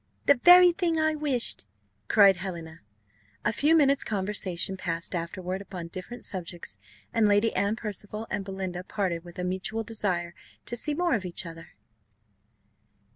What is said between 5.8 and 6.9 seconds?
different subjects,